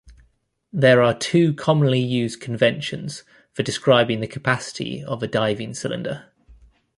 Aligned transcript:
There 0.73 1.03
are 1.03 1.13
two 1.13 1.53
commonly 1.53 1.99
used 1.99 2.41
conventions 2.41 3.21
for 3.53 3.61
describing 3.61 4.19
the 4.19 4.25
capacity 4.25 5.03
of 5.03 5.21
a 5.21 5.27
diving 5.27 5.75
cylinder. 5.75 6.31